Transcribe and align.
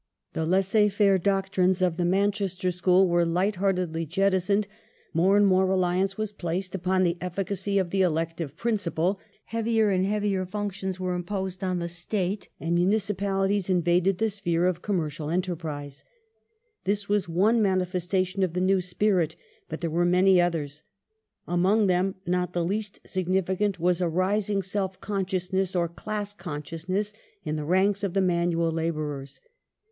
The 0.33 0.47
laisser 0.47 0.89
faire 0.89 1.19
doctrines 1.19 1.79
of 1.83 1.95
the 1.97 2.05
Manchester 2.05 2.71
School 2.71 3.07
were 3.07 3.23
light 3.23 3.57
heartedly 3.57 4.07
jettisoned; 4.07 4.67
more 5.13 5.37
and 5.37 5.45
more 5.45 5.67
reliance 5.67 6.17
was 6.17 6.31
placed 6.31 6.73
upon 6.73 7.03
the 7.03 7.19
efficacy 7.21 7.77
of 7.77 7.91
the 7.91 8.01
elective 8.01 8.55
principle; 8.57 9.19
heavier 9.45 9.91
and 9.91 10.03
heavier 10.03 10.43
functions 10.43 10.99
were 10.99 11.13
imposed 11.13 11.61
upon 11.61 11.77
the 11.77 11.87
State, 11.87 12.49
and 12.59 12.73
municipalities 12.73 13.69
invaded 13.69 14.17
the 14.17 14.31
sphere 14.31 14.65
of 14.65 14.81
commercial 14.81 15.29
enterprise. 15.29 16.03
This 16.85 17.07
was 17.07 17.29
one 17.29 17.61
mani 17.61 17.85
festation 17.85 18.43
of 18.43 18.53
the 18.53 18.59
new 18.59 18.81
spirit, 18.81 19.35
but 19.69 19.81
there 19.81 19.91
were 19.91 20.03
many 20.03 20.41
others. 20.41 20.81
Among 21.47 21.85
them 21.85 22.15
not 22.25 22.53
the 22.53 22.65
least 22.65 23.01
significant 23.05 23.79
was 23.79 24.01
a 24.01 24.09
rising 24.09 24.63
self 24.63 24.99
consciousness, 24.99 25.75
or 25.75 25.87
class 25.87 26.33
consciousness, 26.33 27.13
in 27.43 27.55
the 27.55 27.63
ranks 27.65 28.03
of 28.03 28.15
the 28.15 28.21
manual 28.21 28.71
labourers. 28.71 29.39